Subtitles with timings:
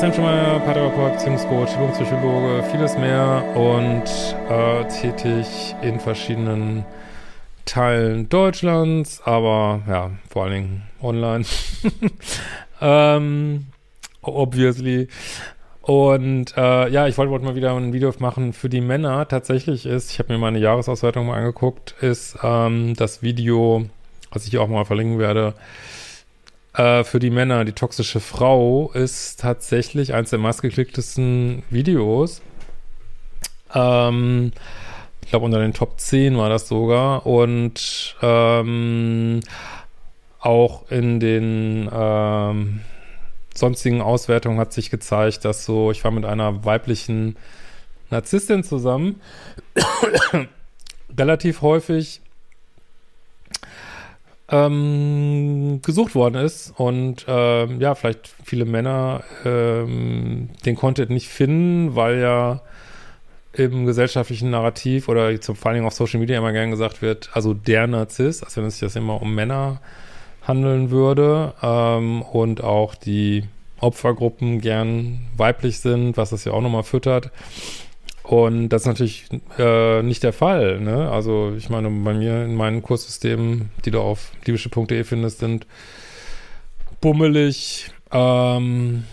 [0.00, 4.04] Hemschemeier, Paartherapeut, Beziehungscoach, Psychologe, vieles mehr und
[4.48, 6.86] äh, tätig in verschiedenen
[7.66, 11.44] Teilen Deutschlands, aber ja, vor allen Dingen online.
[12.80, 13.66] ähm,
[14.22, 15.08] obviously.
[15.82, 19.28] Und äh, ja, ich wollte wollt mal wieder ein Video machen für die Männer.
[19.28, 23.84] Tatsächlich ist, ich habe mir meine Jahresauswertung mal angeguckt, ist ähm, das Video,
[24.32, 25.52] was ich hier auch mal verlinken werde,
[26.74, 32.42] äh, für die Männer, die toxische Frau, ist tatsächlich eines der meistgeklicktesten Videos.
[33.74, 34.52] Ähm,
[35.22, 37.26] ich glaube, unter den Top 10 war das sogar.
[37.26, 39.40] Und ähm,
[40.40, 42.80] auch in den ähm,
[43.54, 47.36] sonstigen Auswertungen hat sich gezeigt, dass so, ich war mit einer weiblichen
[48.10, 49.20] Narzisstin zusammen,
[51.18, 52.20] relativ häufig
[54.54, 61.96] ähm, gesucht worden ist und ähm, ja, vielleicht viele Männer ähm, den Content nicht finden,
[61.96, 62.60] weil ja
[63.52, 67.30] im gesellschaftlichen Narrativ oder zum, vor allen Dingen auf Social Media immer gern gesagt wird,
[67.32, 69.80] also der Narzisst, als wenn es sich das immer um Männer
[70.46, 73.44] handeln würde ähm, und auch die
[73.80, 77.30] Opfergruppen gern weiblich sind, was das ja auch nochmal füttert.
[78.24, 79.26] Und das ist natürlich
[79.58, 80.80] äh, nicht der Fall.
[80.80, 81.10] Ne?
[81.10, 85.66] Also ich meine, bei mir in meinen Kurssystemen, die du auf liebische.de findest, sind
[87.02, 89.04] bummelig, ähm,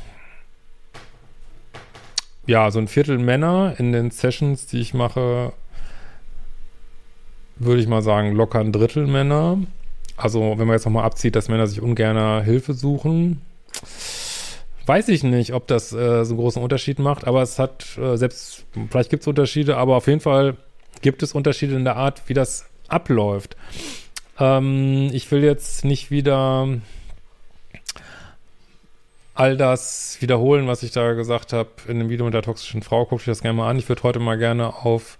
[2.47, 5.51] ja, so ein Viertel Männer in den Sessions, die ich mache,
[7.57, 9.57] würde ich mal sagen, locker ein Drittel Männer.
[10.15, 13.41] Also wenn man jetzt nochmal abzieht, dass Männer sich ungern Hilfe suchen,
[14.91, 18.17] weiß ich nicht, ob das äh, so einen großen Unterschied macht, aber es hat äh,
[18.17, 20.57] selbst, vielleicht gibt es Unterschiede, aber auf jeden Fall
[21.01, 23.55] gibt es Unterschiede in der Art, wie das abläuft.
[24.37, 26.67] Ähm, ich will jetzt nicht wieder
[29.33, 33.05] all das wiederholen, was ich da gesagt habe in dem Video mit der toxischen Frau.
[33.05, 33.79] Guckt euch das gerne mal an.
[33.79, 35.17] Ich würde heute mal gerne auf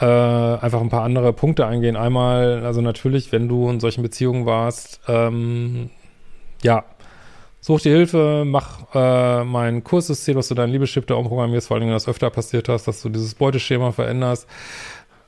[0.00, 1.94] äh, einfach ein paar andere Punkte eingehen.
[1.94, 5.90] Einmal, also natürlich, wenn du in solchen Beziehungen warst, ähm,
[6.64, 6.84] ja,
[7.68, 11.84] Such dir Hilfe, mach äh, mein Kurssystem, dass du dein Liebeschip da umprogrammierst, vor allem
[11.84, 14.48] wenn das öfter passiert hast, dass du dieses Beuteschema veränderst.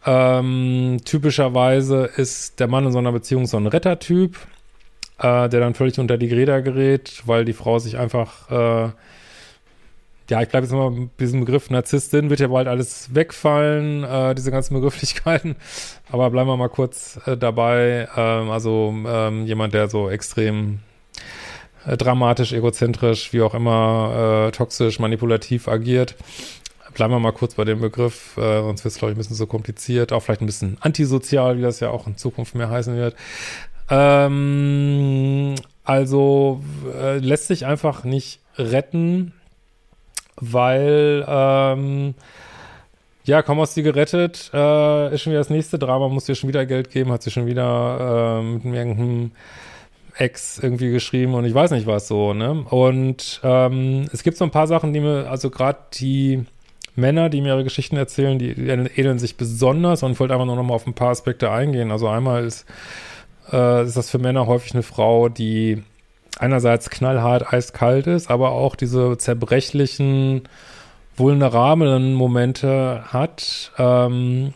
[0.06, 4.38] Ähm, typischerweise ist der Mann in so einer Beziehung so ein Rettertyp,
[5.18, 8.90] äh, der dann völlig unter die Räder gerät, weil die Frau sich einfach, äh,
[10.30, 14.34] ja, ich bleibe jetzt mal mit diesem Begriff Narzisstin, wird ja bald alles wegfallen, äh,
[14.34, 15.56] diese ganzen Begrifflichkeiten,
[16.10, 18.08] aber bleiben wir mal kurz äh, dabei.
[18.16, 20.78] Ähm, also ähm, jemand, der so extrem
[21.86, 26.14] äh, dramatisch, egozentrisch, wie auch immer, äh, toxisch, manipulativ agiert.
[26.94, 29.36] Bleiben wir mal kurz bei dem Begriff, äh, sonst wird es, glaube ich, ein bisschen
[29.36, 30.12] so kompliziert.
[30.12, 33.14] Auch vielleicht ein bisschen antisozial, wie das ja auch in Zukunft mehr heißen wird.
[33.88, 35.54] Ähm,
[35.84, 36.62] also
[36.94, 39.32] äh, lässt sich einfach nicht retten,
[40.36, 42.14] weil ähm,
[43.24, 46.48] ja, kaum hast du gerettet, äh, ist schon wieder das nächste Drama, muss dir schon
[46.48, 49.32] wieder Geld geben, hat sie schon wieder äh, mit irgendeinem
[50.16, 52.64] Ex irgendwie geschrieben und ich weiß nicht was so, ne?
[52.68, 56.44] Und ähm, es gibt so ein paar Sachen, die mir, also gerade die
[56.96, 60.56] Männer, die mir ihre Geschichten erzählen, die, ähneln sich besonders und ich wollte einfach nur
[60.56, 61.90] noch mal auf ein paar Aspekte eingehen.
[61.90, 62.66] Also einmal ist,
[63.52, 65.82] äh, ist das für Männer häufig eine Frau, die
[66.38, 70.42] einerseits knallhart eiskalt ist, aber auch diese zerbrechlichen,
[71.16, 74.54] vulnerablen Momente hat, ähm,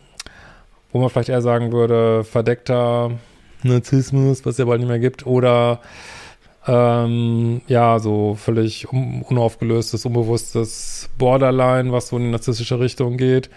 [0.93, 3.13] wo man vielleicht eher sagen würde, verdeckter
[3.65, 5.81] Narzissmus, was es ja bald nicht mehr gibt, oder
[6.67, 13.51] ähm, ja, so völlig un unaufgelöstes, unbewusstes Borderline, was so in die narzisstische Richtung geht.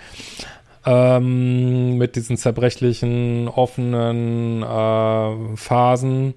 [0.85, 6.36] Ähm, mit diesen zerbrechlichen, offenen äh, Phasen.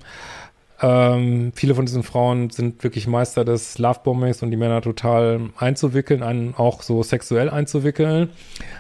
[0.82, 6.22] Ähm, viele von diesen Frauen sind wirklich Meister des Lovebombings und die Männer total einzuwickeln,
[6.22, 8.30] einen auch so sexuell einzuwickeln,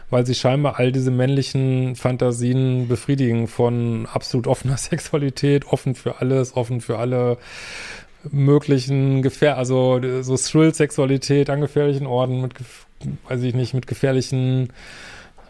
[0.08, 6.56] weil sie scheinbar all diese männlichen Fantasien befriedigen von absolut offener Sexualität, offen für alles,
[6.56, 7.36] offen für alle
[8.30, 12.54] möglichen Gefähr, also so Thrill-Sexualität an gefährlichen Orten mit,
[13.28, 14.72] weiß ich nicht, mit gefährlichen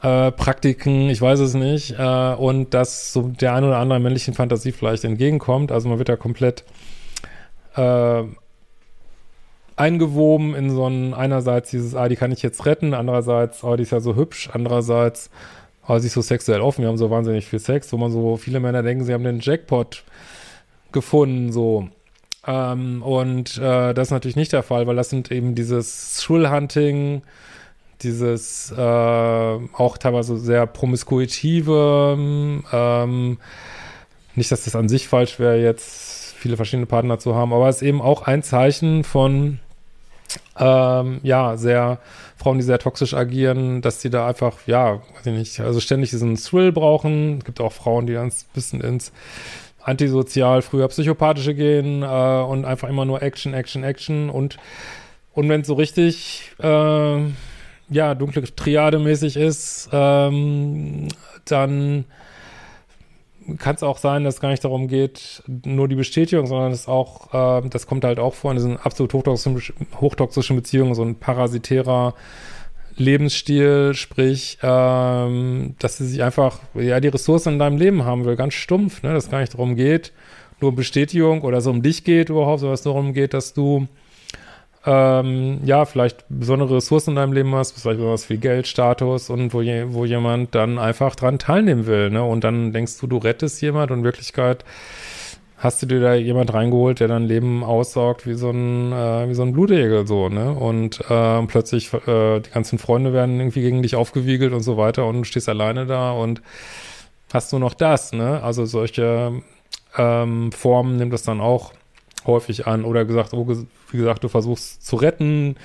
[0.03, 4.35] äh, Praktiken, ich weiß es nicht, äh, und dass so der ein oder andere männlichen
[4.35, 5.73] Fantasie vielleicht entgegenkommt.
[5.73, 6.65] Also man wird da komplett
[7.77, 8.23] äh,
[9.77, 13.83] eingewoben in so ein, einerseits dieses, ah, die kann ich jetzt retten, andererseits, oh, die
[13.83, 15.31] ist ja so hübsch, andererseits,
[15.89, 18.37] oh, sie ist so sexuell offen, wir haben so wahnsinnig viel Sex, wo man so,
[18.37, 20.05] viele Männer denken, sie haben den Jackpot
[20.93, 21.89] gefunden, so.
[22.47, 27.23] Ähm, und äh, das ist natürlich nicht der Fall, weil das sind eben dieses Thrill-Hunting,
[28.03, 32.17] dieses äh, auch teilweise sehr promiskuitive,
[32.73, 33.39] ähm,
[34.35, 37.77] nicht, dass das an sich falsch wäre, jetzt viele verschiedene Partner zu haben, aber es
[37.77, 39.59] ist eben auch ein Zeichen von
[40.59, 41.99] ähm, ja, sehr,
[42.37, 46.11] Frauen, die sehr toxisch agieren, dass die da einfach, ja, weiß ich nicht, also ständig
[46.11, 47.39] diesen Thrill brauchen.
[47.39, 49.13] Es gibt auch Frauen, die ein bisschen ins
[49.83, 54.59] antisozial, früher psychopathische gehen äh, und einfach immer nur Action, Action, Action und
[55.33, 57.21] und wenn es so richtig äh,
[57.91, 61.09] ja dunkle Triade mäßig ist, ähm,
[61.45, 62.05] dann
[63.59, 66.89] kann es auch sein, dass es gar nicht darum geht, nur die Bestätigung, sondern es
[66.89, 69.61] auch, äh, das kommt halt auch vor in diesen absolut hochtoxischen,
[70.01, 72.15] hochtoxischen Beziehungen, so ein parasitärer
[72.97, 78.37] Lebensstil, sprich, ähm, dass sie sich einfach, ja, die Ressourcen in deinem Leben haben will,
[78.37, 80.13] ganz stumpf, ne, dass es gar nicht darum geht,
[80.61, 83.89] nur Bestätigung oder so um dich geht überhaupt, sondern es darum geht, dass du
[84.87, 89.53] ähm, ja, vielleicht besondere Ressourcen in deinem Leben hast, vielleicht besonders viel Geld, Status und
[89.53, 92.23] wo, je, wo jemand dann einfach dran teilnehmen will, ne?
[92.25, 94.65] Und dann denkst du, du rettest jemand und in Wirklichkeit
[95.59, 99.35] hast du dir da jemand reingeholt, der dein Leben aussaugt wie so ein, äh, wie
[99.35, 100.53] so ein Blutegel, so, ne?
[100.53, 105.07] Und äh, plötzlich äh, die ganzen Freunde werden irgendwie gegen dich aufgewiegelt und so weiter
[105.07, 106.41] und du stehst alleine da und
[107.35, 108.43] hast nur noch das, ne?
[108.43, 109.43] Also solche
[109.99, 111.75] ähm, Formen nimmt das dann auch
[112.27, 115.57] häufig an oder gesagt, oh, wie gesagt, du versuchst zu retten.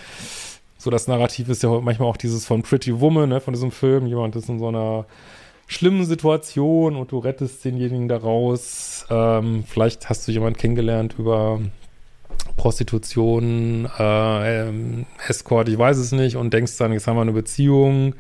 [0.77, 4.07] So das Narrativ ist ja manchmal auch dieses von Pretty Woman, ne, von diesem Film.
[4.07, 5.05] Jemand ist in so einer
[5.67, 9.05] schlimmen Situation und du rettest denjenigen daraus.
[9.09, 11.59] Ähm, vielleicht hast du jemanden kennengelernt über
[12.57, 17.31] Prostitution, äh, ähm, Escort, ich weiß es nicht, und denkst dann, jetzt haben wir eine
[17.31, 18.15] Beziehung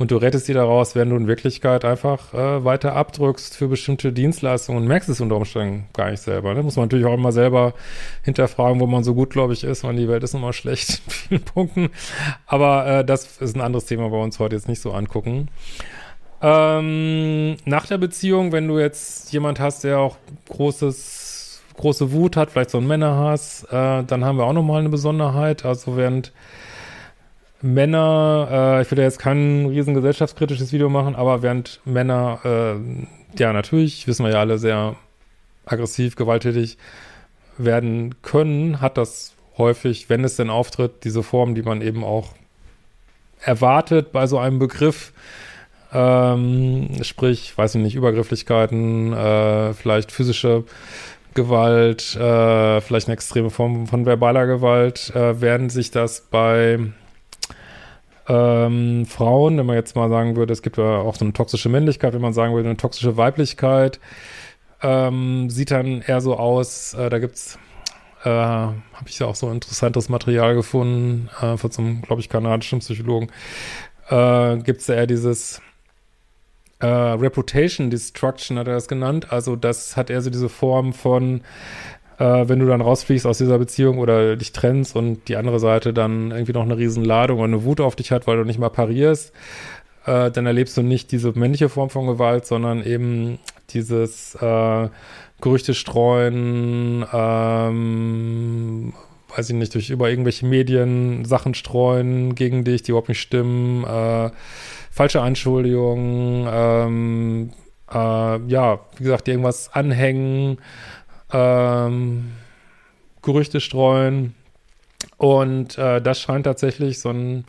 [0.00, 4.14] und du rettest sie daraus, wenn du in Wirklichkeit einfach äh, weiter abdrückst für bestimmte
[4.14, 6.54] Dienstleistungen und merkst es unter Umständen gar nicht selber.
[6.54, 6.62] Ne?
[6.62, 7.74] Muss man natürlich auch immer selber
[8.22, 11.10] hinterfragen, wo man so gut, glaube ich, ist, weil die Welt ist immer schlecht in
[11.10, 11.90] vielen Punkten.
[12.46, 15.48] Aber äh, das ist ein anderes Thema, bei uns heute jetzt nicht so angucken.
[16.40, 20.16] Ähm, nach der Beziehung, wenn du jetzt jemand hast, der auch
[20.48, 24.88] großes, große Wut hat, vielleicht so ein Männerhass, äh, dann haben wir auch nochmal eine
[24.88, 25.66] Besonderheit.
[25.66, 26.32] Also während
[27.62, 33.38] Männer, äh, ich will ja jetzt kein riesen gesellschaftskritisches Video machen, aber während Männer, äh,
[33.38, 34.96] ja natürlich, wissen wir ja alle, sehr
[35.66, 36.78] aggressiv, gewalttätig
[37.58, 42.34] werden können, hat das häufig, wenn es denn auftritt, diese Form, die man eben auch
[43.42, 45.12] erwartet bei so einem Begriff,
[45.92, 50.64] ähm, sprich, weiß ich nicht, Übergrifflichkeiten, äh, vielleicht physische
[51.34, 56.78] Gewalt, äh, vielleicht eine extreme Form von verbaler Gewalt, äh, werden sich das bei
[58.30, 61.68] ähm, Frauen, wenn man jetzt mal sagen würde, es gibt ja auch so eine toxische
[61.68, 63.98] Männlichkeit, wenn man sagen würde, eine toxische Weiblichkeit,
[64.82, 67.58] ähm, sieht dann eher so aus, äh, da gibt's
[68.22, 72.28] äh, habe ich ja auch so interessantes Material gefunden äh, von so einem, glaube ich,
[72.28, 73.30] kanadischen Psychologen,
[74.10, 75.60] äh, gibt es ja eher dieses
[76.78, 79.32] äh, Reputation Destruction, hat er das genannt.
[79.32, 81.40] Also das hat eher so diese Form von
[82.20, 85.94] äh, wenn du dann rausfliegst aus dieser Beziehung oder dich trennst und die andere Seite
[85.94, 88.58] dann irgendwie noch eine riesen Ladung oder eine Wut auf dich hat, weil du nicht
[88.58, 89.32] mal parierst,
[90.04, 93.38] äh, dann erlebst du nicht diese männliche Form von Gewalt, sondern eben
[93.70, 94.88] dieses äh,
[95.40, 98.92] Gerüchte streuen, ähm,
[99.34, 103.84] weiß ich nicht, durch über irgendwelche Medien Sachen streuen gegen dich, die überhaupt nicht stimmen,
[103.84, 104.30] äh,
[104.90, 107.50] falsche Anschuldigungen, ähm,
[107.90, 107.96] äh,
[108.46, 110.58] ja, wie gesagt, irgendwas anhängen,
[111.32, 112.32] ähm,
[113.22, 114.34] Gerüchte streuen.
[115.16, 117.44] Und äh, das scheint tatsächlich so ein,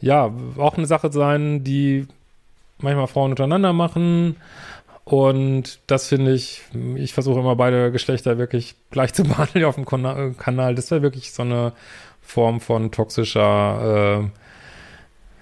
[0.00, 2.06] ja, auch eine Sache zu sein, die
[2.78, 4.36] manchmal Frauen untereinander machen.
[5.04, 6.62] Und das finde ich,
[6.96, 10.74] ich versuche immer beide Geschlechter wirklich gleich zu behandeln auf dem Kanal.
[10.74, 11.72] Das wäre wirklich so eine
[12.20, 14.20] Form von toxischer,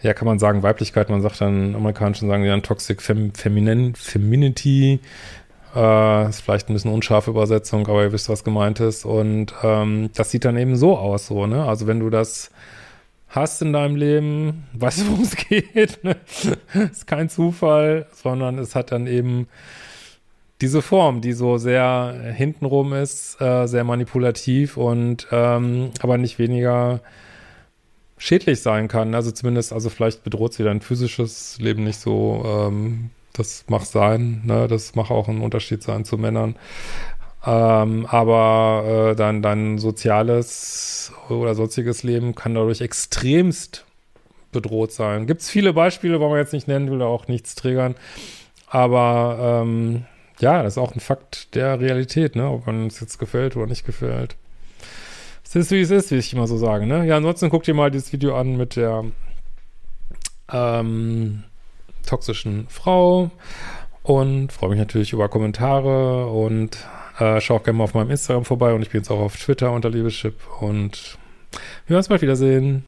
[0.02, 1.10] äh, ja, kann man sagen, Weiblichkeit.
[1.10, 5.00] Man sagt dann, amerikanischen sagen dann Toxic Fem Feminin Femininity.
[5.76, 9.04] Äh, ist vielleicht ein bisschen unscharfe Übersetzung, aber ihr wisst, was gemeint ist.
[9.04, 11.64] Und ähm, das sieht dann eben so aus, so, ne?
[11.66, 12.50] Also wenn du das
[13.28, 16.16] hast in deinem Leben, weißt du, worum es geht, ne?
[16.90, 19.48] ist kein Zufall, sondern es hat dann eben
[20.62, 27.00] diese Form, die so sehr hintenrum ist, äh, sehr manipulativ und ähm, aber nicht weniger
[28.16, 29.14] schädlich sein kann.
[29.14, 34.42] Also zumindest, also vielleicht bedroht sie dein physisches Leben nicht so ähm, das mag sein,
[34.44, 34.68] ne?
[34.68, 36.56] Das mag auch ein Unterschied sein zu Männern.
[37.44, 43.84] Ähm, aber äh, dein, dein soziales oder sonstiges Leben kann dadurch extremst
[44.50, 45.26] bedroht sein.
[45.26, 47.94] Gibt es viele Beispiele, wollen wir jetzt nicht nennen, will auch nichts triggern.
[48.68, 50.06] Aber ähm,
[50.40, 52.50] ja, das ist auch ein Fakt der Realität, ne?
[52.50, 54.36] Ob man es jetzt gefällt oder nicht gefällt.
[55.44, 57.06] Es ist, wie es ist, wie ich immer so sage, ne?
[57.06, 59.04] Ja, ansonsten guck dir mal dieses Video an mit der
[60.52, 61.44] ähm,
[62.06, 63.30] toxischen Frau
[64.02, 66.78] und freue mich natürlich über Kommentare und
[67.18, 69.36] äh, schau auch gerne mal auf meinem Instagram vorbei und ich bin jetzt auch auf
[69.36, 71.18] Twitter unter Liebeschip und
[71.86, 72.84] Wir werden uns bald wiedersehen.